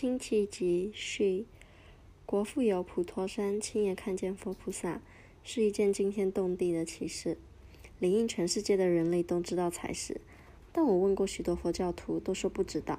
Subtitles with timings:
[0.00, 1.44] 金奇集序：
[2.24, 5.02] 国父有普陀山亲眼看见佛菩萨，
[5.44, 7.36] 是一件惊天动地的奇事，
[7.98, 10.22] 理应全世界的人类都知道才是。
[10.72, 12.98] 但我问过许多佛教徒，都说不知道，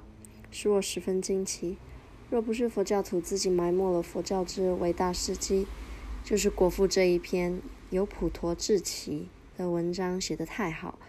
[0.52, 1.76] 使我十分惊奇。
[2.30, 5.66] 若不是佛教徒自己埋没了佛教之伟大事迹，
[6.22, 7.60] 就是国父这一篇
[7.90, 9.26] 有普陀至奇
[9.56, 11.00] 的文章写得太好。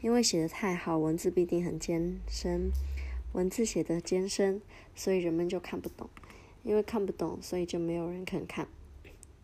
[0.00, 2.72] 因为写得太好，文字必定很艰深。
[3.32, 4.60] 文字写得艰深，
[4.94, 6.08] 所以人们就看不懂。
[6.64, 8.68] 因为看不懂，所以就没有人肯看。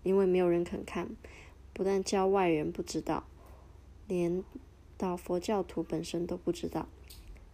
[0.02, 1.08] 因为没有人肯看，
[1.72, 3.24] 不但教外人不知道，
[4.06, 4.44] 连
[4.98, 6.88] 到佛教徒本身都不知道，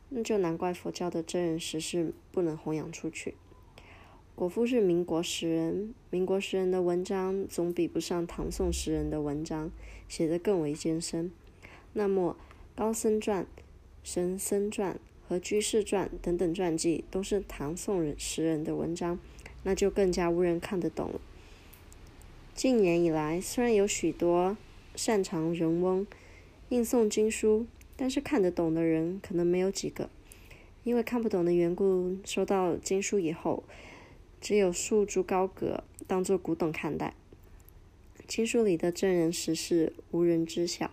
[0.08, 3.36] 那就难怪佛教的真人实事不能弘扬出去。
[4.34, 9.70] 国父是民国时人，民国时人的文章总比不上唐宋时人的文章
[10.08, 11.30] 写得更为艰深。
[11.92, 12.36] 那么，
[12.74, 13.46] 高僧传、
[14.02, 14.98] 神僧传
[15.30, 19.16] 和居士传等等传记都是唐宋人时人的文章，
[19.62, 21.20] 那就更加无人看得懂了。
[22.52, 24.56] 近年以来，虽然有许多
[24.96, 26.04] 擅长人翁
[26.70, 27.64] 印诵经书，
[27.96, 30.10] 但是看得懂的人可能没有几个。
[30.82, 33.62] 因为看不懂的缘故，收到经书以后。
[34.40, 37.14] 只有束诸高阁，当作古董看待。
[38.26, 40.90] 经书里的真人实事，无人知晓，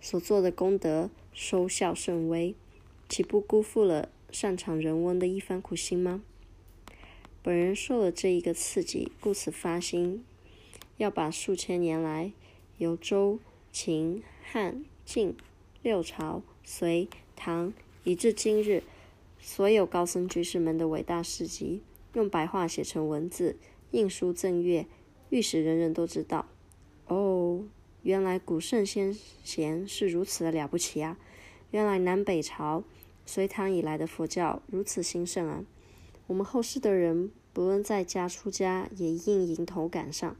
[0.00, 2.56] 所做的功德收效甚微，
[3.08, 6.22] 岂不辜负了擅长人文的一番苦心吗？
[7.42, 10.22] 本人受了这一个刺激，故此发心，
[10.98, 12.32] 要把数千年来
[12.76, 13.38] 由周、
[13.72, 15.34] 秦、汉、晋
[15.82, 17.72] 六朝、隋、唐
[18.04, 18.82] 以至今日，
[19.40, 21.80] 所有高僧居士们的伟大事迹。
[22.14, 23.56] 用白话写成文字，
[23.92, 24.86] 印书赠阅，
[25.30, 26.46] 欲使人人都知道。
[27.06, 27.64] 哦，
[28.02, 31.18] 原来古圣先贤是如此的了不起啊！
[31.70, 32.82] 原来南北朝、
[33.26, 35.64] 隋唐以来的佛教如此兴盛啊！
[36.26, 40.36] 我们后世的人，不论在家出家，也应迎头赶上，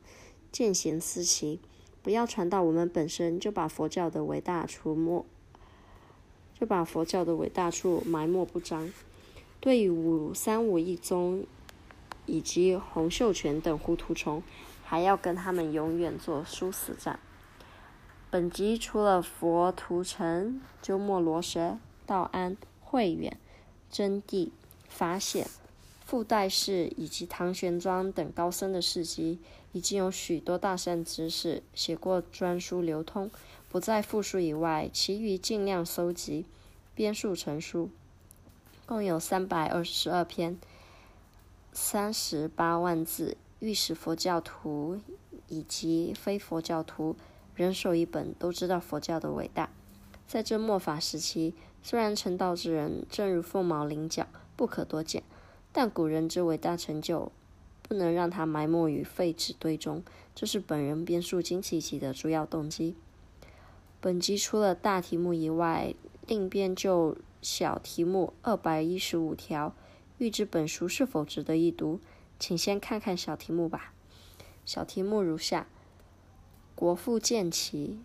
[0.51, 1.61] 见贤思齐，
[2.03, 5.25] 不要传到我们本身就把佛教的伟大处没，
[6.59, 8.93] 就把佛教的伟大处埋没不彰。
[9.61, 11.45] 对于五三五一宗。
[12.31, 14.43] 以及洪秀全等糊涂虫，
[14.85, 17.19] 还要跟他们永远做殊死战。
[18.31, 23.39] 本集除了佛图澄、鸠摩罗什、道安、慧远、
[23.91, 24.51] 真谛、
[24.87, 25.49] 法显、
[26.05, 29.39] 傅代士以及唐玄奘等高僧的事迹，
[29.73, 33.31] 已经有许多大善知识写过专书流通，
[33.71, 36.45] 不再复述以外，其余尽量搜集
[36.95, 37.89] 编述成书，
[38.85, 40.59] 共有三百二十二篇。
[41.73, 45.01] 三十八万字，御史佛教徒
[45.49, 47.17] 以及非佛教徒
[47.59, 49.69] 人手一本，都知道佛教的伟大。
[50.29, 55.25] 在这末法时期，虽然成道之人正如凤毛麟角，不可多见，
[55.73, 57.33] 但古人之伟大成就，
[57.83, 60.05] 不能让他埋没于废纸堆中。
[60.37, 62.95] 这是本人编述《经奇集》的主要动机。
[64.01, 65.93] 本集除了大题目以外，
[66.29, 69.75] 另编就小题目二百一十五条。
[70.19, 71.99] 预知本书是否值得一读，
[72.39, 73.93] 请先看看小题目吧。
[74.65, 75.67] 小题目如下：
[76.79, 77.99] 国父见其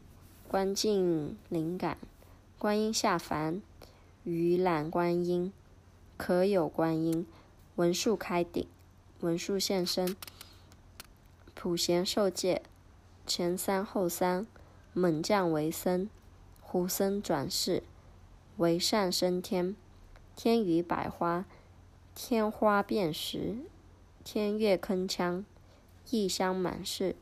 [0.48, 1.96] 观境灵感，
[2.58, 3.62] 观音下凡，
[4.24, 5.54] 于览观音，
[6.18, 7.28] 可有观音？
[7.76, 8.68] 文殊开顶，
[9.20, 10.18] 文殊现身，
[11.54, 12.64] 普贤受戒，
[13.28, 14.48] 前三后三，
[14.94, 16.10] 猛将为僧，
[16.60, 17.84] 胡僧转世，
[18.58, 19.76] 为善升天，
[20.36, 21.46] 天雨百花。
[22.16, 23.58] 天花遍时，
[24.24, 25.44] 天乐铿锵，
[26.10, 27.16] 异香满室。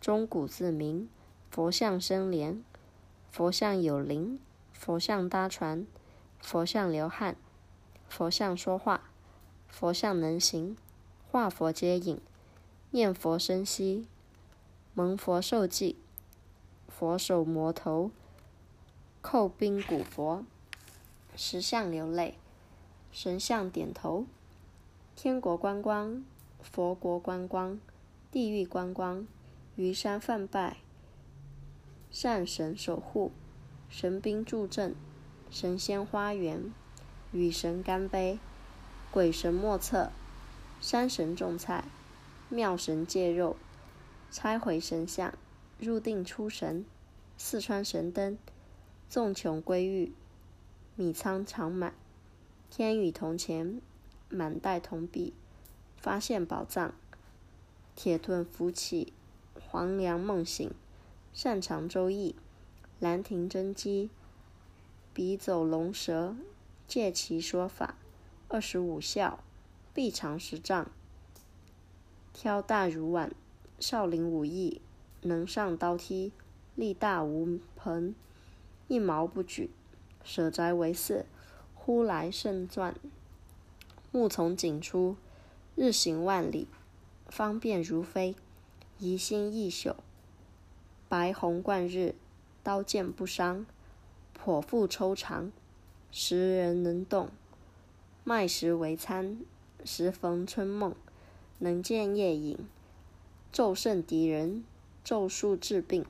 [0.00, 1.08] 钟鼓自鸣，
[1.50, 2.64] 佛像生莲，
[3.30, 4.40] 佛像有灵，
[4.72, 5.86] 佛像搭船，
[6.40, 7.36] 佛像流汗，
[8.08, 9.10] 佛像说话，
[9.68, 10.76] 佛像能行，
[11.30, 12.18] 化佛接引，
[12.90, 14.06] 念佛生息，
[14.94, 15.96] 蒙佛受记，
[16.88, 18.10] 佛手摩头，
[19.22, 20.44] 叩冰古佛，
[21.36, 22.36] 石像流泪。
[23.12, 24.24] 神像点头，
[25.16, 26.24] 天国观光，
[26.62, 27.80] 佛国观光，
[28.30, 29.26] 地狱观光，
[29.80, 30.76] 余山泛拜，
[32.10, 33.32] 善神守护，
[33.88, 34.94] 神兵助阵，
[35.50, 36.70] 神仙花园，
[37.32, 38.38] 雨神干杯，
[39.10, 40.10] 鬼神莫测，
[40.82, 41.84] 山神种菜，
[42.50, 43.56] 庙神借肉，
[44.30, 45.32] 拆毁神像，
[45.78, 46.84] 入定出神，
[47.38, 48.36] 四川神灯，
[49.08, 50.12] 纵穷归狱，
[50.94, 51.94] 米仓常满。
[52.68, 53.80] 天宇铜钱，
[54.28, 55.32] 满袋铜币，
[55.96, 56.92] 发现宝藏。
[57.96, 59.14] 铁盾浮起，
[59.70, 60.68] 黄粱梦醒。
[61.32, 62.34] 擅长周易，
[62.98, 64.10] 兰亭真迹，
[65.14, 66.34] 笔走龙蛇，
[66.88, 67.94] 借其说法。
[68.48, 69.38] 二十五孝，
[69.94, 70.90] 臂长十丈，
[72.32, 73.32] 挑大如碗。
[73.78, 74.80] 少林武艺，
[75.22, 76.32] 能上刀梯，
[76.74, 78.16] 力大无朋，
[78.88, 79.70] 一毛不举。
[80.24, 81.26] 舍宅为寺，
[81.76, 82.96] 呼来胜传。
[84.10, 85.14] 木从井出，
[85.76, 86.66] 日行万里，
[87.28, 88.34] 方便如飞。
[89.02, 89.94] 疑心易朽，
[91.08, 92.14] 白虹贯日，
[92.62, 93.64] 刀剑不伤。
[94.34, 95.50] 颇腹抽长，
[96.12, 97.30] 时人能动。
[98.24, 99.40] 麦食为餐，
[99.86, 100.94] 时逢春梦。
[101.60, 102.58] 能见夜影，
[103.50, 104.64] 咒胜敌人，
[105.02, 106.04] 咒术治病，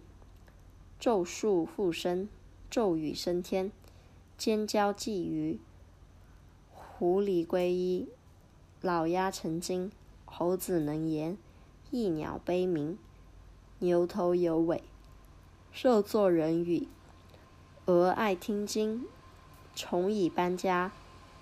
[0.99, 2.29] 咒术复身，
[2.69, 3.71] 咒语升天。
[4.37, 5.61] 尖椒鲫鱼，
[6.73, 8.09] 狐狸归一，
[8.81, 9.93] 老鸦成精，
[10.25, 11.37] 猴子能言，
[11.93, 12.97] 一鸟悲鸣，
[13.81, 14.85] 牛头有尾，
[15.73, 16.87] 兽作人语，
[17.87, 19.05] 鹅爱听经，
[19.75, 20.93] 虫蚁搬家，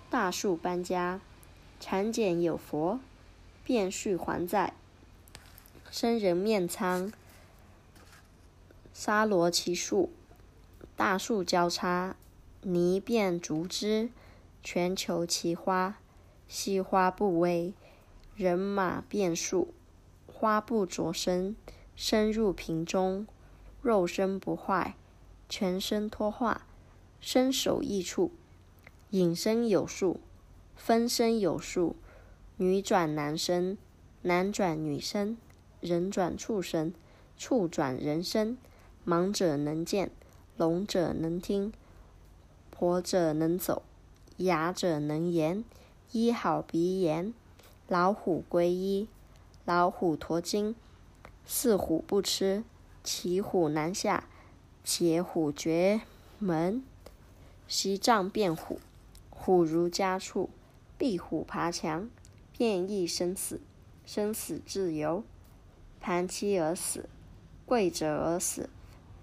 [0.09, 1.21] 大树搬家，
[1.79, 2.99] 产检有佛，
[3.63, 4.73] 变序还在，
[5.91, 7.13] 生人面苍，
[8.91, 10.09] 沙罗奇树，
[10.95, 12.15] 大树交叉。
[12.61, 14.09] 泥变竹枝，
[14.61, 15.95] 全球奇花，
[16.49, 17.73] 西花不微，
[18.35, 19.73] 人马变树，
[20.39, 21.53] 花不着身，
[21.97, 23.27] 身入瓶中，
[23.81, 24.95] 肉身不坏，
[25.49, 26.65] 全身脱化，
[27.19, 28.31] 身首异处，
[29.09, 30.21] 隐身有术，
[30.77, 31.97] 分身有术，
[32.55, 33.77] 女转男身，
[34.21, 35.37] 男转女身，
[35.81, 36.93] 人转畜生，
[37.37, 38.57] 畜转人身，
[39.05, 40.09] 盲者能见，
[40.55, 41.73] 聋者能听。
[42.73, 43.81] 活者能走，
[44.37, 45.65] 哑者能言，
[46.13, 47.33] 医好鼻炎。
[47.89, 49.09] 老虎归一，
[49.69, 50.73] 老虎驮金，
[51.45, 52.63] 四虎不吃，
[53.03, 54.23] 骑虎难下，
[54.83, 56.01] 解虎绝
[56.39, 56.83] 门。
[57.67, 58.79] 西藏变虎，
[59.29, 60.49] 虎如家畜，
[60.97, 62.09] 壁虎爬墙，
[62.57, 63.61] 变异生死，
[64.07, 65.23] 生死自由。
[65.99, 67.07] 盘膝而死，
[67.67, 68.71] 跪着而死，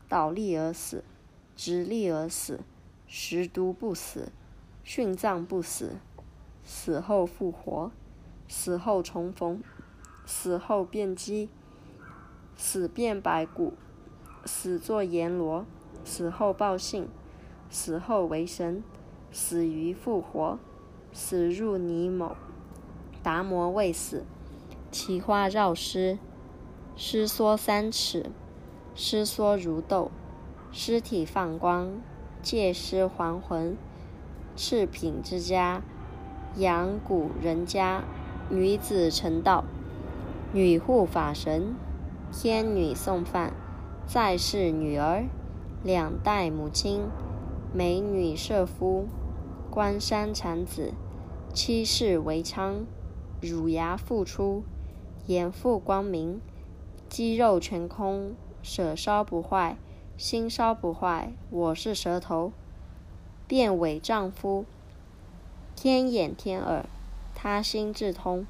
[0.09, 1.03] 倒立而死，
[1.57, 2.61] 直立而死。
[3.09, 4.31] 食毒不死，
[4.85, 5.97] 殉葬不死，
[6.65, 7.91] 死后复活，
[8.47, 9.61] 死后重逢，
[10.27, 11.49] 死后变鸡，
[12.57, 13.73] 死变白骨，
[14.45, 15.65] 死作阎罗，
[16.05, 17.09] 死后报信，
[17.71, 18.83] 死后为神，
[19.33, 20.59] 死于复活，
[21.13, 22.37] 死入泥某，
[23.23, 24.25] 达摩未死，
[24.91, 26.19] 奇花绕尸，
[26.97, 28.31] 尸缩三尺，
[28.95, 30.11] 尸缩如豆，
[30.71, 31.93] 尸体放光。
[32.43, 33.77] 借尸还魂，
[34.55, 35.83] 赤品之家，
[36.55, 38.05] 阳谷人家，
[38.51, 39.65] 女子成道，
[40.57, 41.77] 女护法神，
[42.33, 43.53] 天女送饭，
[44.07, 45.27] 在世女儿，
[45.85, 47.03] 两代母亲，
[47.75, 49.07] 美女射夫，
[49.71, 50.95] 关山产子，
[51.53, 52.87] 七世为昌，
[53.43, 54.63] 乳牙复出，
[55.27, 56.41] 眼复光明，
[57.07, 58.33] 肌肉全空，
[58.63, 59.77] 舍烧不坏。
[60.17, 62.53] 心烧不坏，我是舌头，
[63.47, 64.65] 变伪丈夫，
[65.75, 66.87] 天眼天耳，
[67.35, 68.47] 他心智通，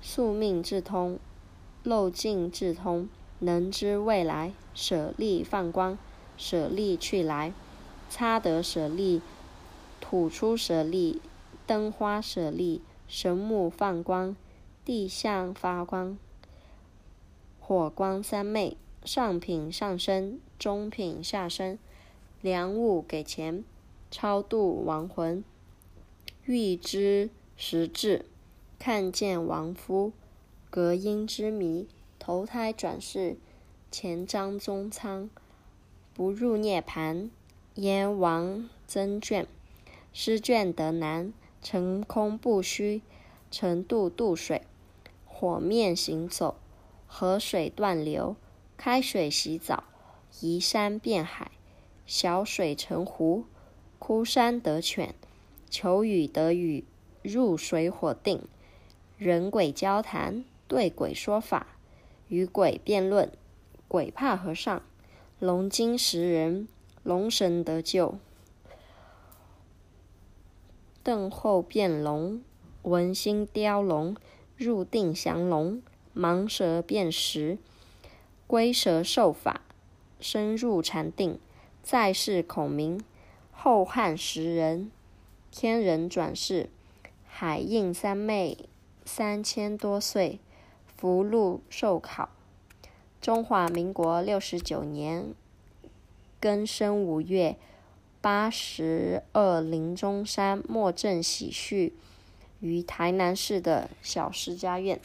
[0.00, 1.18] 宿命智通，
[1.84, 3.08] 漏尽智通，
[3.40, 5.98] 能知未来，舍利放光，
[6.36, 7.52] 舍利去来，
[8.08, 9.20] 擦得舍利，
[10.00, 11.20] 吐出舍利，
[11.66, 14.36] 灯花舍利，神木放光，
[14.84, 16.16] 地象发光，
[17.60, 18.76] 火光三昧。
[19.04, 21.76] 上品上身，中品下身，
[22.40, 23.64] 良物给钱，
[24.12, 25.42] 超度亡魂，
[26.44, 28.26] 欲知实质，
[28.78, 30.12] 看见亡夫，
[30.72, 31.86] 隔音之谜，
[32.18, 33.36] 投胎转世，
[33.90, 35.28] 前章中仓，
[36.14, 37.30] 不入涅盘，
[37.74, 39.46] 阎王增卷，
[40.14, 43.02] 失卷得难，成空不虚，
[43.50, 44.62] 成度渡水，
[45.26, 46.56] 火面行走，
[47.06, 48.34] 河水断流。
[48.78, 49.84] 开水洗澡，
[50.40, 51.50] 移山变海，
[52.06, 53.44] 小水成湖，
[53.98, 55.14] 枯山得泉，
[55.68, 56.86] 求雨得雨，
[57.20, 58.40] 入水火定，
[59.18, 61.66] 人鬼交谈，对鬼说法，
[62.28, 63.30] 与鬼辩论，
[63.88, 64.82] 鬼怕和尚，
[65.38, 66.66] 龙精食人，
[67.02, 68.16] 龙神得救，
[71.02, 72.42] 邓后变龙，
[72.84, 74.16] 文心雕龙，
[74.56, 75.82] 入定降龙，
[76.16, 77.58] 盲蛇变石。
[78.46, 79.60] 龟蛇受法，
[80.20, 81.38] 深入禅定，
[81.82, 82.98] 在世孔明，
[83.50, 84.90] 后汉时人，
[85.50, 86.70] 天人转世，
[87.26, 88.56] 海印三昧，
[89.04, 90.40] 三千多岁，
[91.02, 92.28] 福禄寿考。
[93.20, 95.34] 中华民国六十九年
[96.40, 97.56] 庚申五月
[98.20, 101.96] 八十二，林中山莫正喜序，
[102.60, 105.00] 于台南市的小施家院。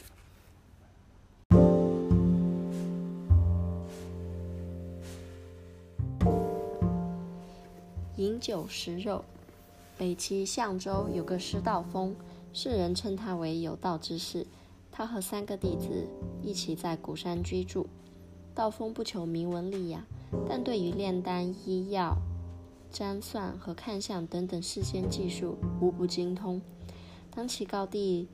[8.14, 9.24] 饮酒食肉，
[9.96, 12.14] 北齐相州有个师道风，
[12.52, 14.46] 世人称他为有道之士。
[14.98, 16.08] 他和三个弟子
[16.42, 17.86] 一起在古山居住。
[18.52, 20.04] 道风不求名闻利雅，
[20.48, 22.16] 但对于炼丹、医药、
[22.90, 26.60] 占算和看相等等世间技术无不精通。
[27.30, 28.26] 当齐高帝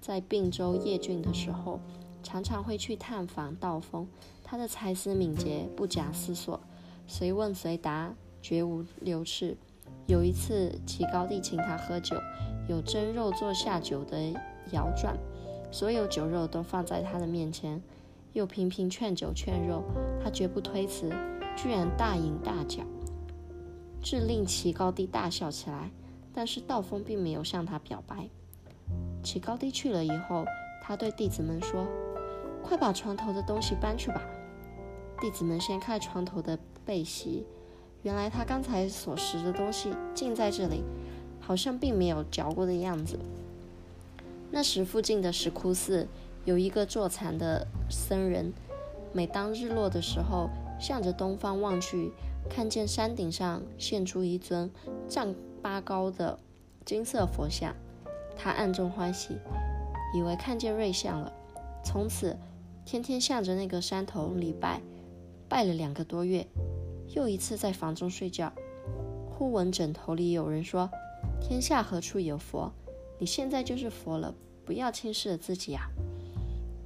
[0.00, 1.80] 在并州叶郡的时候，
[2.22, 4.06] 常常会去探访道风。
[4.44, 6.60] 他的才思敏捷，不假思索，
[7.08, 8.14] 随问随答。
[8.40, 9.56] 绝无流斥。
[10.06, 12.16] 有一次，齐高帝请他喝酒，
[12.68, 14.16] 有蒸肉做下酒的
[14.72, 15.14] 肴馔，
[15.70, 17.82] 所有酒肉都放在他的面前，
[18.32, 19.82] 又频频劝酒劝肉，
[20.22, 21.10] 他绝不推辞，
[21.56, 22.82] 居然大饮大嚼，
[24.02, 25.90] 致令齐高帝大笑起来。
[26.32, 28.28] 但是道风并没有向他表白。
[29.20, 30.44] 齐高帝去了以后，
[30.80, 31.84] 他对弟子们说
[32.62, 34.22] ：“快把床头的东西搬去吧。”
[35.20, 37.44] 弟子们掀开床头的被席。
[38.02, 40.84] 原来他刚才所食的东西竟在这里，
[41.40, 43.18] 好像并没有嚼过的样子。
[44.52, 46.08] 那时附近的石窟寺
[46.44, 48.52] 有一个坐禅的僧人，
[49.12, 52.12] 每当日落的时候，向着东方望去，
[52.48, 54.70] 看见山顶上现出一尊
[55.08, 56.38] 丈八高的
[56.84, 57.74] 金色佛像，
[58.36, 59.36] 他暗中欢喜，
[60.16, 61.32] 以为看见瑞相了。
[61.84, 62.36] 从此
[62.84, 64.80] 天天向着那个山头礼拜，
[65.48, 66.46] 拜了两个多月。
[67.14, 68.52] 又一次在房中睡觉，
[69.30, 70.88] 忽闻枕头里有人说
[71.40, 72.72] ：“天下何处有佛？
[73.20, 74.34] 你现在就是佛了，
[74.64, 75.88] 不要轻视了自己啊！”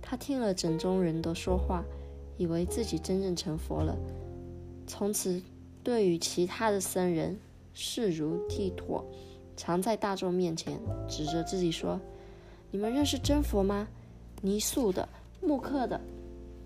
[0.02, 1.82] 他听了枕中人的说话，
[2.36, 3.96] 以为自己真正成佛了。
[4.86, 5.40] 从此，
[5.82, 7.38] 对于其他的僧人
[7.72, 9.02] 视如剃唾，
[9.56, 11.98] 常在大众面前指着自己说
[12.70, 13.88] ：“你们认识真佛吗？
[14.42, 15.08] 泥塑的、
[15.40, 16.00] 木刻的、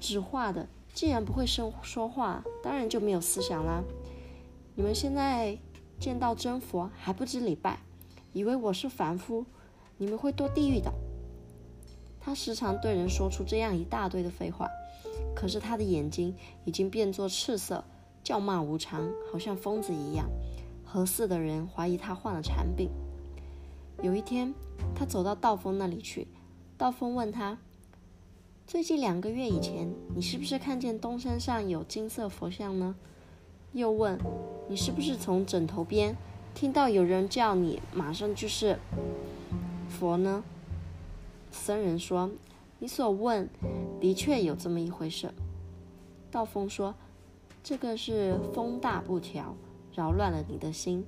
[0.00, 3.84] 纸画的。”既然不会生说话，当然就没有思想啦。
[4.74, 5.56] 你们现在
[6.00, 7.78] 见到真佛还不知礼拜，
[8.32, 9.44] 以为我是凡夫，
[9.98, 10.92] 你们会堕地狱的。
[12.20, 14.68] 他时常对人说出这样一大堆的废话，
[15.34, 17.84] 可是他的眼睛已经变作赤色，
[18.22, 20.28] 叫骂无常，好像疯子一样。
[20.84, 22.90] 合寺的人怀疑他患了禅病。
[24.02, 24.54] 有一天，
[24.94, 26.28] 他走到道风那里去，
[26.76, 27.58] 道风问他。
[28.66, 32.94] 最近两个月以前，你是不是看见东山上有金色佛像呢？
[33.72, 34.18] 又问
[34.68, 36.16] 你是不是从枕头边
[36.54, 38.78] 听到有人叫你，马上就是
[39.98, 40.44] 佛呢？
[41.50, 42.30] 僧人说
[42.78, 43.48] ：“你所问
[44.00, 45.32] 的确有这么一回事。”
[46.30, 46.94] 道风说
[47.64, 49.56] ：“这个是风大不调，
[49.92, 51.04] 扰乱了你的心，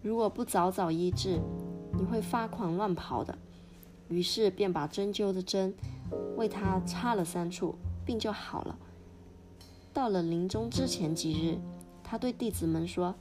[0.00, 1.40] 如果不早早医治，
[1.98, 3.36] 你会发狂乱跑的。”
[4.08, 5.74] 于是便把针灸的针。
[6.36, 8.78] 为他插了三处，病就好了。
[9.92, 11.58] 到了临终之前几日，
[12.02, 13.14] 他对弟子们说：“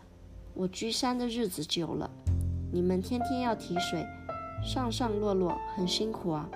[0.54, 2.10] 我居山的日子久了，
[2.72, 4.06] 你们天天要提水，
[4.63, 6.50] 上上落落，很辛苦啊。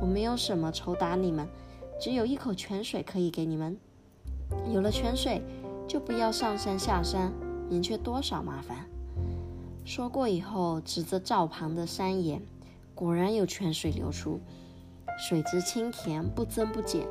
[0.00, 1.48] 我没有什么酬答你们，
[2.00, 3.76] 只有一口泉水可以给你们。
[4.72, 5.42] 有了泉水，
[5.86, 7.32] 就不要上山下山，
[7.68, 8.86] 免却多少麻烦。”
[9.84, 12.42] 说过以后，指着灶旁的山岩，
[12.94, 14.40] 果然有泉水流出。
[15.18, 17.06] 水质清甜，不增不减，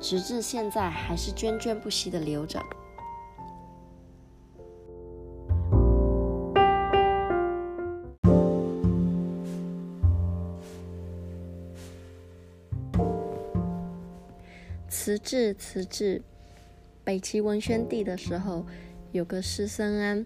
[0.00, 2.60] 直至现在还是涓涓不息的流着。
[15.10, 16.22] 辞治，辞治。
[17.02, 18.64] 北齐文宣帝的时候，
[19.10, 20.24] 有个师僧安，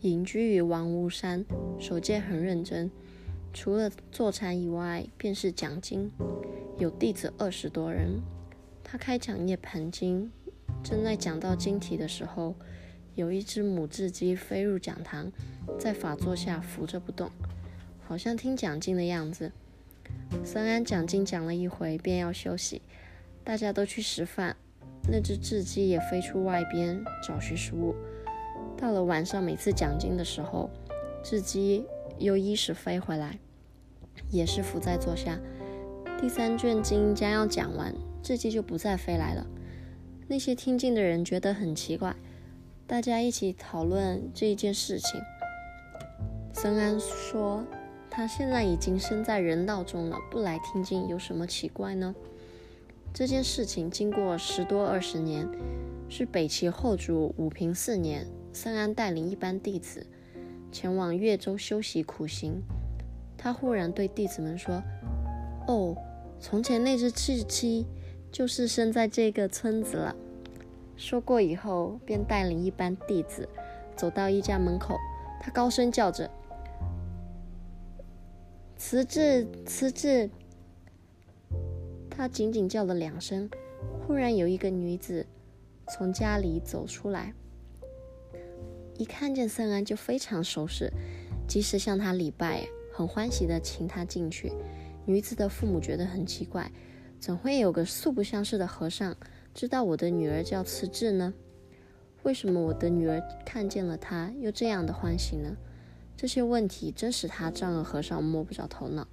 [0.00, 1.44] 隐居于王屋山，
[1.78, 2.90] 守戒很认真，
[3.52, 6.10] 除了坐禅以外，便是讲经。
[6.78, 8.22] 有弟子二十多人，
[8.82, 10.32] 他开讲业盘经，
[10.82, 12.54] 正在讲到经题的时候，
[13.14, 15.30] 有一只母雉鸡飞入讲堂，
[15.78, 17.30] 在法座下伏着不动，
[18.00, 19.52] 好像听讲经的样子。
[20.42, 22.80] 僧安讲经讲了一回，便要休息，
[23.44, 24.56] 大家都去食饭，
[25.06, 27.94] 那只雉鸡也飞出外边找寻食物。
[28.76, 30.70] 到了晚上，每次讲经的时候，
[31.22, 31.84] 雉鸡
[32.18, 33.38] 又依时飞回来，
[34.30, 35.38] 也是伏在座下。
[36.18, 39.46] 第三卷经将要讲完，雉鸡就不再飞来了。
[40.26, 42.16] 那些听经的人觉得很奇怪，
[42.86, 45.20] 大家一起讨论这一件事情。
[46.54, 47.62] 僧安说
[48.08, 52.14] ：“他现在已经身在人道中了，不来听经有什么奇怪呢？”
[53.14, 55.48] 这件事情经过十多二十年，
[56.08, 60.04] 是北齐后主武平四年，僧安带领一班弟子
[60.72, 62.60] 前往越州修习苦行。
[63.38, 64.82] 他忽然对弟子们说
[65.68, 65.96] ：“哦，
[66.40, 67.86] 从前那只雉鸡
[68.32, 70.16] 就是生在这个村子了。”
[70.98, 73.48] 说过以后，便带领一班弟子
[73.94, 74.96] 走到一家门口，
[75.40, 76.28] 他高声叫着
[78.76, 80.28] ：“辞志，辞志！”
[82.16, 83.50] 他仅仅叫了两声，
[84.06, 85.26] 忽然有一个女子
[85.88, 87.34] 从家里走出来，
[88.96, 90.92] 一看见圣安就非常熟识，
[91.48, 92.66] 及时向他礼拜。
[92.96, 94.52] 很欢喜的请他进去。
[95.04, 96.70] 女子的父母觉得很奇怪，
[97.18, 99.16] 怎会有个素不相识的和尚
[99.52, 101.34] 知道我的女儿叫慈智呢？
[102.22, 105.56] 为什么我的女儿看见了他又这样的欢喜呢？
[106.16, 109.08] 这些问题真使他丈二和尚摸不着头脑。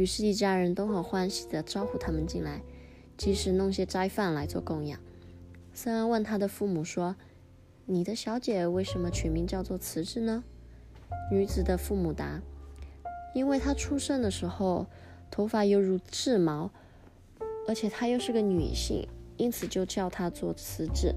[0.00, 2.62] 于是，一家人都很欢喜的招呼他们进来，
[3.18, 4.98] 及时弄些斋饭来做供养。
[5.74, 7.16] 僧安问他的父母说
[7.84, 10.42] ：“你的小姐为什么取名叫做慈智呢？”
[11.30, 12.40] 女子的父母答。
[13.34, 14.86] 因为她出生的时候
[15.30, 16.70] 头发犹如雉毛，
[17.68, 21.14] 而且她又是个女性，因此就叫她做慈智。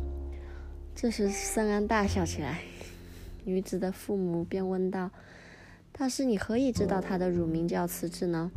[0.94, 2.64] 这时僧安大笑起来，
[3.46, 5.10] 女子的父母便问道
[5.94, 8.52] ：“大师，你何以知道她的乳名叫慈智呢？”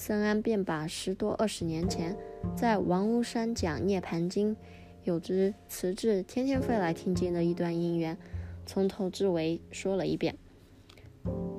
[0.00, 2.16] 森安便把十多二十年前
[2.56, 4.56] 在王屋山讲《涅盘经》，
[5.04, 8.16] 有只慈智天天飞来听经的一段因缘，
[8.64, 10.38] 从头至尾说了一遍。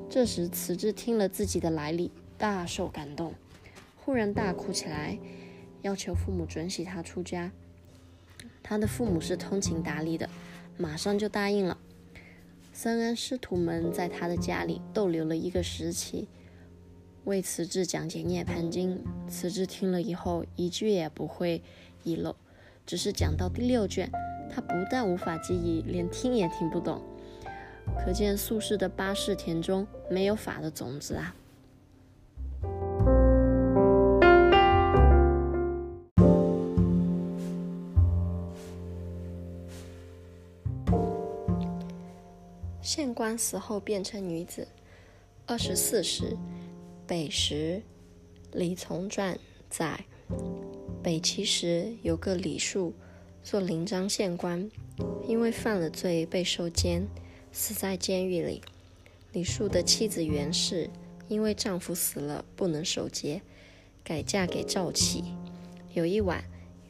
[0.09, 3.35] 这时，慈智听了自己的来历，大受感动，
[3.95, 5.19] 忽然大哭起来，
[5.83, 7.51] 要求父母准许他出家。
[8.63, 10.27] 他的父母是通情达理的，
[10.79, 11.77] 马上就答应了。
[12.73, 16.27] 森安师徒们在他的家里逗留了一个时期，
[17.25, 18.97] 为慈智讲解《涅盘经》。
[19.29, 21.61] 慈智听了以后，一句也不会
[22.03, 22.35] 遗漏，
[22.85, 24.11] 只是讲到第六卷，
[24.49, 27.01] 他不但无法记忆，连听也听不懂。
[28.03, 31.35] 可见宿世的八世田中没有法的种子啊！
[42.81, 44.67] 县官死后变成女子。
[45.47, 46.37] 二十四时，
[47.11, 47.81] 北时
[48.53, 49.37] 李从传
[49.69, 50.05] 载
[51.03, 52.93] 北齐时有个李树
[53.43, 54.71] 做临漳县官，
[55.27, 57.05] 因为犯了罪被收监。
[57.51, 58.61] 死在监狱里。
[59.33, 60.89] 李树的妻子袁氏
[61.27, 63.41] 因为丈夫死了不能守节，
[64.05, 65.33] 改嫁给赵启。
[65.93, 66.41] 有一晚，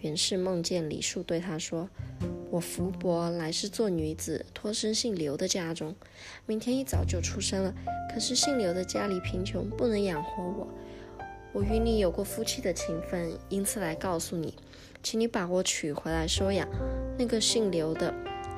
[0.02, 1.90] 袁氏梦见李树对她说
[2.52, 5.96] ：“我福伯来是做女子，托生姓刘的家中，
[6.46, 7.74] 明天一早就出生了。
[8.14, 10.68] 可是姓刘的家里贫穷，不能养活我。
[11.54, 14.56] 我与你有过夫妻的情分，因此来告诉你，
[15.04, 16.68] 请你把我娶回来收养。
[17.18, 18.14] 那个姓刘的。”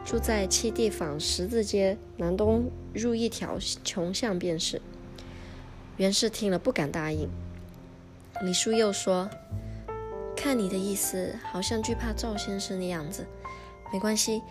[0.06, 4.82] 住在七地坊十字街南东入一条穷巷便是。
[5.96, 7.30] 袁氏听了不敢答应。
[8.42, 9.30] 李叔又说
[10.44, 13.26] ：“看你的意思，好像惧怕赵先生的样子。
[13.94, 14.42] 没关系，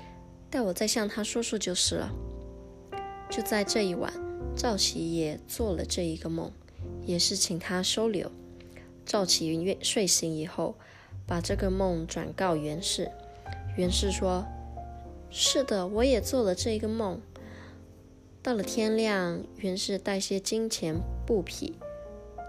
[0.48, 2.10] 待我再向他说说就是了。”
[3.28, 4.10] 就在这一晚，
[4.56, 6.50] 赵启也做了这一个梦，
[7.04, 8.32] 也是请他收留。
[9.04, 10.76] 赵启睡醒以后，
[11.26, 13.10] 把这个梦转告袁氏。
[13.76, 14.46] 袁氏说。
[15.30, 17.20] 是的，我也做了这一个梦。
[18.42, 21.74] 到了天亮，袁氏带些金钱布匹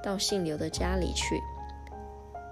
[0.02, 1.42] 到姓刘的家里去，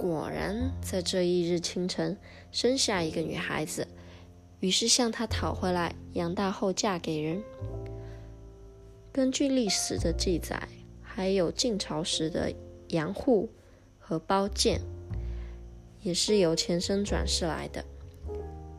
[0.01, 2.17] 果然在这一日清晨
[2.51, 3.87] 生下一个女孩子，
[4.59, 7.43] 于是向她讨回来，养大后嫁给人。
[9.11, 10.67] 根据历史的记载，
[11.03, 12.51] 还有晋朝时的
[12.87, 13.47] 杨户
[13.99, 14.81] 和包建，
[16.01, 17.85] 也是由前生转世来的。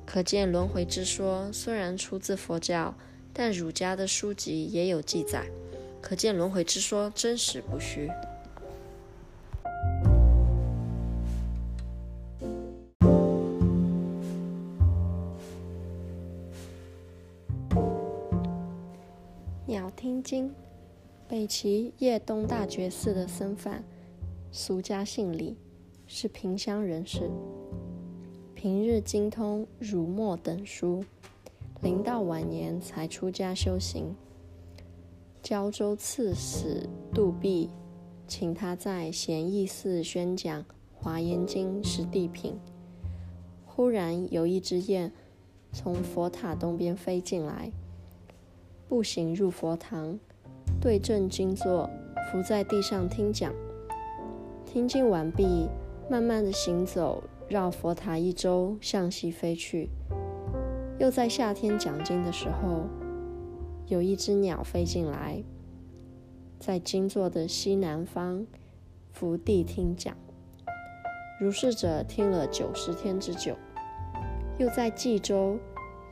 [0.04, 2.96] 可见轮回之说虽然出自佛教，
[3.32, 5.46] 但儒家的书籍也有记载。
[6.00, 8.10] 可见轮回之说真实不虚。
[20.02, 20.52] 听经，
[21.28, 23.84] 北齐叶东大觉寺的僧饭，
[24.50, 25.56] 俗家姓李，
[26.08, 27.30] 是萍乡人士。
[28.52, 31.04] 平日精通儒墨等书，
[31.82, 34.12] 临到晚年才出家修行。
[35.40, 37.70] 胶州刺史杜弼
[38.26, 40.62] 请他在贤义寺宣讲
[40.92, 42.58] 《华严经》是地品。
[43.64, 45.12] 忽然有一只雁
[45.70, 47.70] 从佛塔东边飞进来，
[48.92, 50.18] 步行入佛堂，
[50.78, 51.88] 对正经坐，
[52.30, 53.50] 伏在地上听讲。
[54.66, 55.66] 听经完毕，
[56.10, 57.24] 慢慢的行走。
[57.48, 59.88] 绕佛塔一周，向西飞去。
[60.98, 62.82] 又在夏天讲经的时候，
[63.86, 65.42] 有一只鸟飞进来，
[66.58, 68.46] 在经座的西南方
[69.10, 70.14] 伏地听讲。
[71.40, 73.56] 如是者听了九十天之久。
[74.58, 75.56] 又在冀州，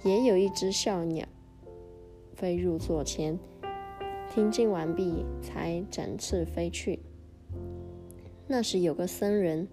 [0.03, 1.27] 也有一只笑鸟
[2.40, 3.38] 飞入座前，
[4.33, 7.00] 听经完毕，才展翅飞去。
[8.46, 9.68] 那时有个僧人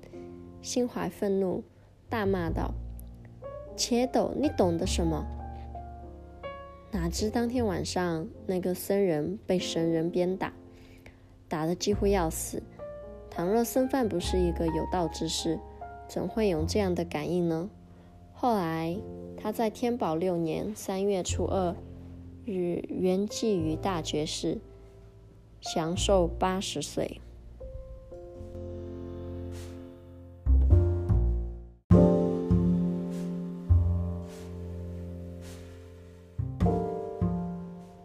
[0.62, 1.63] 心怀愤怒，
[2.10, 2.73] 大骂道
[3.77, 5.25] ：“且斗，你懂得什么？”
[6.91, 10.51] 哪知当天晚上，那个僧人被神人鞭打，
[11.47, 12.62] 打得几乎要死。
[13.30, 15.58] 倘若僧饭不是一个有道之士，
[16.10, 17.69] 怎会有这样的感应呢？
[18.34, 18.97] 后来，
[19.38, 21.73] 他在天宝六年三月初二
[22.49, 24.57] 日圆寂于大觉寺，
[25.60, 27.19] 享寿八十岁。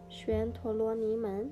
[0.09, 1.49] 玄陀罗尼门，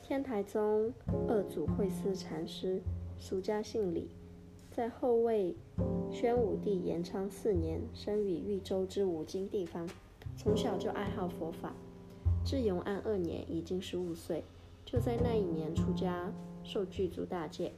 [0.00, 0.94] 天台宗
[1.26, 2.80] 二祖慧思禅师，
[3.18, 4.08] 俗家姓李。
[4.70, 5.56] 在后魏
[6.12, 9.88] 宣武帝延昌四年，生于豫州之五经地方。
[10.36, 11.74] 从小就爱好佛法。
[12.44, 14.44] 至永安二年，已经十五岁，
[14.84, 16.30] 就在那一年出家，
[16.62, 17.72] 受具足大戒，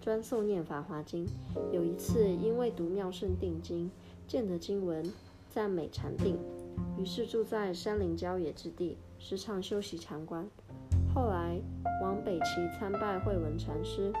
[0.00, 1.26] 专诵念法华经。
[1.72, 3.90] 有一次，因为读妙胜定经，
[4.26, 5.04] 见得经文
[5.48, 6.36] 赞美禅定，
[6.98, 10.46] 于是住在山林郊野之地，时常修习禅观。
[11.14, 11.60] 后来
[12.02, 14.12] 往北齐参拜慧文禅师。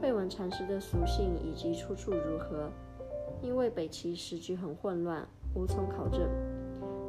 [0.00, 2.70] 慧文禅师的俗性以及出处如何？
[3.42, 6.28] 因为北齐时局很混乱，无从考证。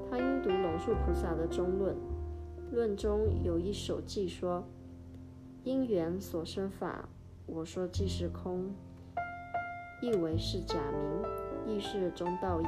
[0.09, 1.95] 他因读龙树菩萨的中论，
[2.71, 4.63] 论中有一首偈说
[5.63, 7.07] ：“因缘所生法，
[7.45, 8.69] 我说即是空，
[10.01, 12.67] 亦为是假名，亦是中道义。”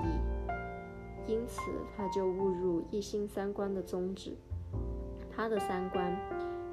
[1.28, 1.60] 因此，
[1.96, 4.36] 他就误入一心三观的宗旨。
[5.30, 6.18] 他的三观，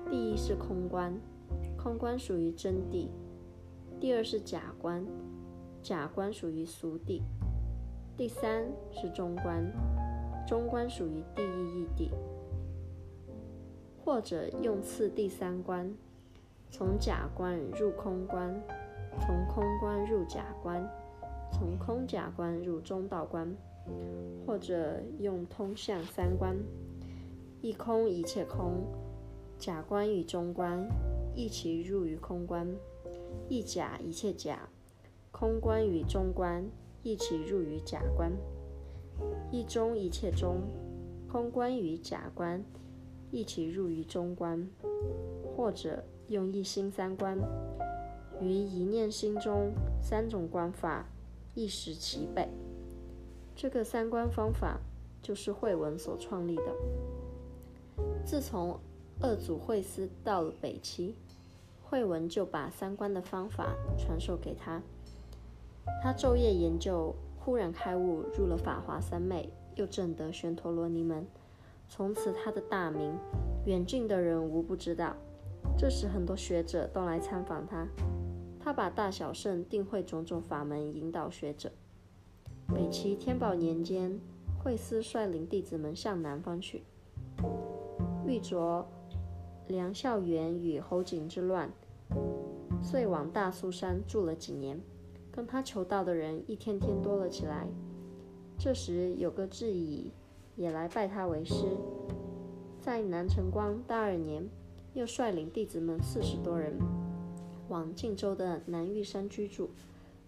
[0.09, 1.13] 第一是空观，
[1.77, 3.09] 空观属于真谛。
[4.01, 5.05] 第二是假观，
[5.83, 7.21] 假观属于俗谛；
[8.17, 9.71] 第三是中观，
[10.47, 12.11] 中观属于第一义谛。
[14.07, 15.93] 或者用次第三观，
[16.71, 18.55] 从假观入空观，
[19.19, 20.89] 从空观入假观，
[21.53, 23.49] 从空假观入中道观；
[24.47, 26.57] 或者用通向三观，
[27.61, 28.85] 一空一切空，
[29.59, 30.87] 假观与中观
[31.35, 32.65] 一起入于空观。
[33.49, 34.69] 一假一切假，
[35.33, 36.65] 空观与中观
[37.03, 38.31] 一起入于假观；
[39.51, 40.61] 一中一切中，
[41.29, 42.65] 空观与假观
[43.37, 44.67] 一起入于中观。
[45.55, 47.39] 或者用一心三观，
[48.41, 49.73] 于一念心中
[50.03, 51.07] 三种观法
[51.55, 52.49] 一时齐备。
[53.55, 54.79] 这个三观方法
[55.23, 56.75] 就是慧文所创立的。
[58.23, 58.79] 自从
[59.21, 61.15] 二祖慧思到了北齐。
[61.83, 64.83] 慧文就把三观的方法传授给他，
[66.03, 71.25] 他昼夜研究，忽然开悟，入了法华三昧，又证得玄陀罗尼门。
[71.89, 73.19] 从此他的大名，
[73.65, 75.17] 远近的人无不知道。
[75.77, 77.87] 这时很多学者都来参访他，
[78.61, 81.71] 他把大小圣定慧种种法门引导学者。
[82.75, 84.19] 北齐天宝年间，
[84.59, 86.83] 慧思率领弟子们向南方去，
[88.27, 88.87] 遇着。
[89.69, 91.69] 梁孝元与侯景之乱，
[92.81, 94.81] 遂往大苏山住了几年。
[95.33, 97.67] 跟他求道的人一天天多了起来。
[98.57, 100.13] 这时有个质疑
[100.57, 101.77] 也来拜他为师。
[102.81, 104.49] 在南城光大二年，
[104.95, 106.79] 又率领弟子们四十多人
[107.69, 109.71] 往晋州的南岳山居住。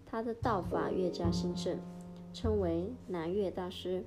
[0.05, 1.77] 他的道法越加兴盛，
[2.33, 4.03] 称为南岳大师。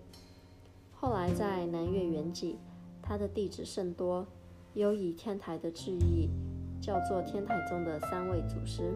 [0.93, 2.57] 后来在南岳圆寂，
[3.01, 4.27] 他的弟子甚多。
[4.75, 6.31] 有以天台的智义，
[6.81, 8.95] 叫做天台宗的三位祖师。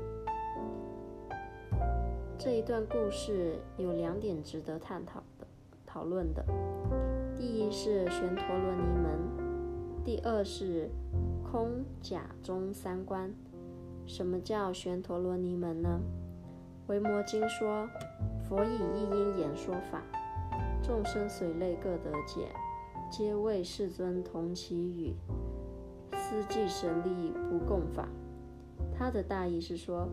[2.38, 5.46] 这一段故事有两点值得探讨的、
[5.84, 6.44] 讨论的。
[7.38, 10.88] 第一是玄陀罗尼门，第二是
[11.44, 13.30] 空假中三观。
[14.06, 16.00] 什么叫玄陀罗尼门呢？
[16.86, 17.86] 维摩经说，
[18.48, 20.02] 佛以一因演说法，
[20.82, 22.48] 众生随类各得解，
[23.10, 25.14] 皆为世尊同其语。
[26.14, 28.08] 思计神力不共法，
[28.96, 30.08] 他的大意是说，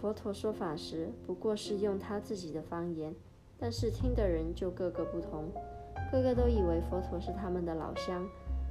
[0.00, 3.14] 佛陀说法时不过是用他自己的方言，
[3.56, 5.44] 但是听的人就各个不同，
[6.10, 8.26] 个个都以为佛陀是他们的老乡，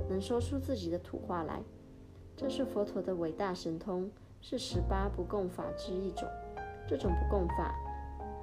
[0.10, 1.62] 能说出自己的土话来。
[2.36, 4.10] 这是佛陀的伟大神通，
[4.42, 6.28] 是十八不共法之一种。
[6.88, 7.74] 这种不共法，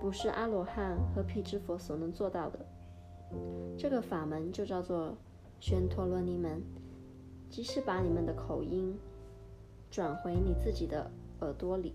[0.01, 2.59] 不是阿罗汉和辟支佛所能做到的。
[3.79, 5.15] 这个法门就叫做
[5.61, 6.63] 玄陀罗尼门。
[7.51, 8.99] 即是把你们的口音
[9.91, 11.95] 转回你自己的耳朵里。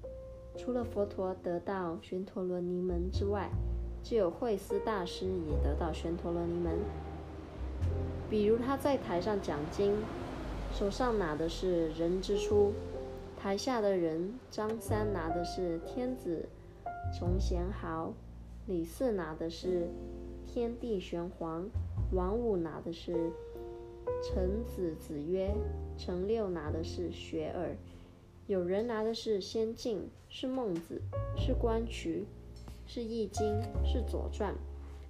[0.55, 3.49] 除了佛陀得到旋陀罗尼门之外，
[4.07, 6.79] 只有慧思大师也得到旋陀罗尼门。
[8.29, 9.93] 比如他在台上讲经，
[10.71, 12.71] 手上拿的是人之初；
[13.37, 16.47] 台下的人张三拿的是天子
[17.19, 18.13] 从贤豪，
[18.65, 19.89] 李四拿的是
[20.45, 21.67] 天地玄黄，
[22.13, 23.29] 王五拿的是
[24.23, 25.53] 臣子子曰，
[25.97, 27.75] 陈六拿的是学而。
[28.45, 31.01] 有人拿的是《仙境》，是《孟子》，
[31.37, 32.23] 是《关渠》，
[32.89, 33.45] 是《易经》，
[33.85, 34.53] 是《左传》，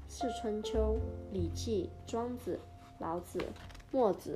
[0.09, 0.97] 是《春秋》
[1.33, 2.53] 《礼记》《庄子》
[2.97, 3.37] 《老子》
[3.91, 4.35] 《墨子》。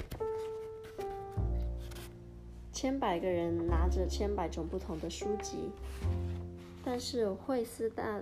[2.72, 5.72] 千百个人拿着千百种不同的书籍，
[6.86, 8.22] 但是惠思大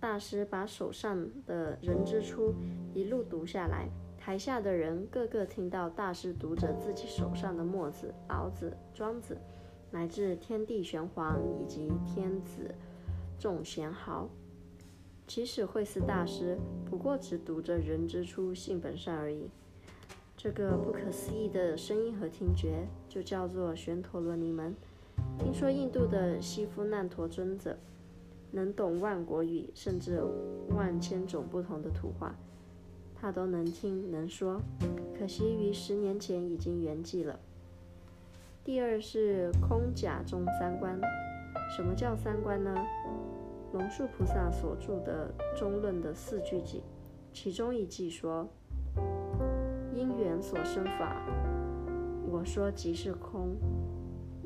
[0.00, 2.54] 大师把手上的人之初
[2.94, 3.86] 一路读下来，
[4.18, 9.36] 台下的人个个听到大师读着自己手上的墨子、老子、庄子。
[9.90, 12.74] 乃至天地玄黄以及天子
[13.38, 14.28] 众贤豪，
[15.26, 16.56] 即使慧思大师
[16.88, 19.48] 不过只读着人之初性本善而已。
[20.36, 24.74] 这个不可思议的声音和听觉，就叫做玄陀罗尼门。
[25.38, 27.76] 听说印度的西夫难陀尊者
[28.52, 30.22] 能懂万国语，甚至
[30.68, 32.34] 万千种不同的图画，
[33.14, 34.60] 他都能听能说。
[35.18, 37.40] 可惜于十年前已经圆寂了。
[38.62, 41.00] 第二是空假中三观。
[41.74, 42.74] 什么叫三观呢？
[43.76, 46.80] 龙树菩萨所著的《中论》的四句偈，
[47.30, 48.48] 其中一句说
[49.92, 51.22] ：“因缘所生法，
[52.26, 53.54] 我说即是空，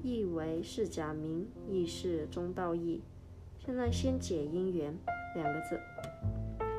[0.03, 3.05] 意为是假名，亦是中道义。”
[3.57, 4.93] 现在先解因缘
[5.37, 5.79] 两个字，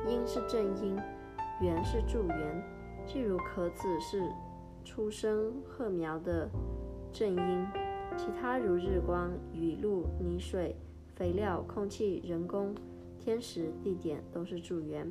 [0.06, 0.94] 因是正因，
[1.62, 2.62] 缘是助缘。
[3.08, 4.30] 譬如壳子是
[4.84, 6.50] 出生禾苗的。
[7.10, 7.66] 正因，
[8.14, 10.76] 其他如日光、雨露、泥水、
[11.14, 12.74] 肥料、空气、人工、
[13.18, 15.10] 天时、地点都是助缘。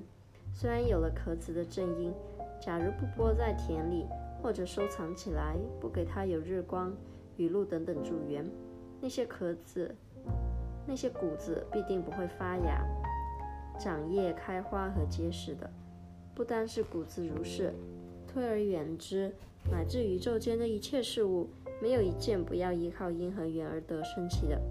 [0.54, 2.14] 虽然有了壳子的正因，
[2.60, 4.06] 假如不播在田里，
[4.42, 6.94] 或者收藏起来，不给它有日光、
[7.38, 8.46] 雨露等等助缘，
[9.00, 9.96] 那些壳子、
[10.86, 12.86] 那些谷子必定不会发芽、
[13.80, 15.70] 长叶、开花和结实的。
[16.36, 17.74] 不单是谷子如是，
[18.28, 19.34] 推而远之，
[19.72, 21.50] 乃至宇宙间的一切事物。
[21.82, 24.62] 没有一件不要依靠因和缘而得生起的。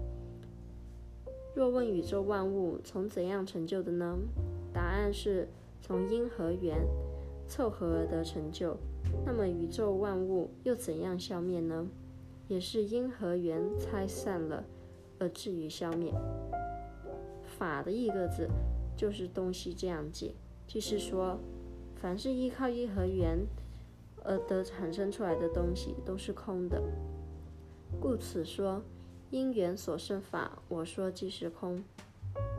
[1.53, 4.17] 若问宇宙万物从怎样成就的呢？
[4.73, 5.47] 答案是
[5.81, 6.77] 从因和缘
[7.47, 8.77] 凑合而得成就。
[9.25, 11.87] 那么宇宙万物又怎样消灭呢？
[12.47, 14.63] 也是因和缘拆散了
[15.19, 16.13] 而至于消灭。
[17.43, 18.49] 法的一个字
[18.95, 20.33] 就是东西这样解，
[20.67, 21.37] 就是说，
[21.95, 23.39] 凡是依靠因和缘。
[24.23, 26.79] 而得产生出来的东西都是空的，
[27.99, 28.79] 故此说
[29.31, 31.81] 因缘所生法，我说即是空。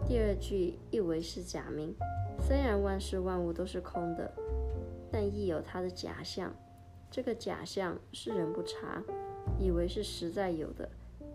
[0.06, 1.94] 第二句意为是假名，
[2.40, 4.32] 虽然万事万物都是空的，
[5.10, 6.52] 但亦有它的假象。
[7.10, 9.02] 这个假象世人不察，
[9.60, 10.88] 以为是实在有的，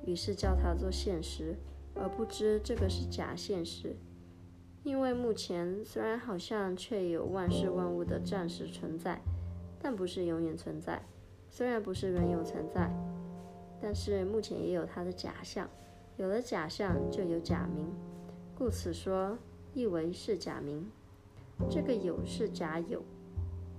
[0.04, 1.56] 于是叫它做现实，
[1.94, 3.96] 而不知这个是假现实。
[4.84, 9.22] 因为目前虽然好像却有万事万物的暂时存在。
[9.80, 11.00] 但不是永远存在，
[11.52, 12.92] 虽然不是永永存在，
[13.82, 15.70] 但是目前也有它的假象。
[16.18, 17.86] 有了假象，就有假名，
[18.58, 19.38] 故此说
[19.74, 20.90] 亦为是假名。
[21.70, 23.04] 这个有是假有，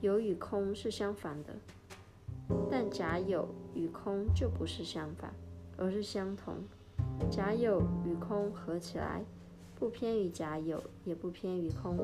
[0.00, 1.56] 有与空是相反的，
[2.70, 5.32] 但假有与空就不是相反，
[5.76, 6.54] 而是相同。
[7.28, 9.24] 假有与空合起来，
[9.76, 11.98] 不偏于假有，也不偏于空，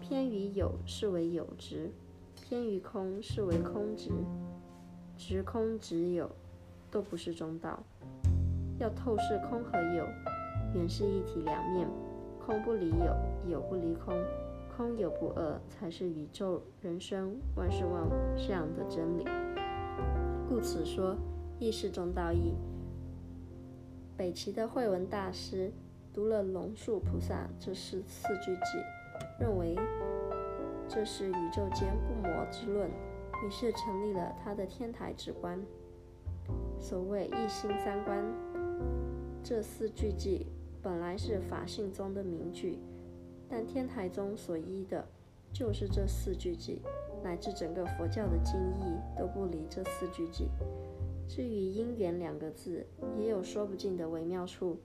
[0.00, 1.90] 偏于有是为有值。
[2.34, 4.10] 偏于空是为空执，
[5.18, 6.30] 执空执有，
[6.90, 7.78] 都不是中道。
[8.78, 10.06] 要透视空和有，
[10.74, 11.88] 原是一体两面，
[12.44, 13.16] 空不离有，
[13.50, 14.14] 有不离空，
[14.76, 19.24] 空有不二，才是宇宙人生万事万物相的真理。
[20.48, 21.16] 故此说，
[21.58, 22.54] 亦是中道义。
[24.16, 25.72] 北齐的慧文大师
[26.12, 28.84] 读了龙树菩萨这四四句偈，
[29.40, 29.76] 认为。
[30.90, 35.60] 这是宇宙间不磨之论，于是成立了他的天台之观。
[36.80, 38.24] 所谓一心三观，
[39.42, 40.46] 这四句偈
[40.80, 42.78] 本来是法性中的名句，
[43.48, 45.04] 但天台宗所依的
[45.52, 46.78] 就是这四句偈，
[47.22, 50.46] 乃至整个佛教的经义都不离这四句偈。
[51.28, 52.86] 至于因缘两个字，
[53.18, 54.78] 也有说不尽的微妙处，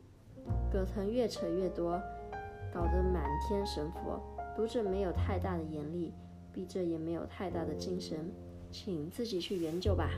[0.72, 2.02] 葛藤越扯越多，
[2.74, 4.20] 搞得满天神佛。
[4.56, 6.12] 读者没有太大的眼力，
[6.52, 8.30] 笔者也没有太大的精神，
[8.72, 10.10] 请自己去研究吧。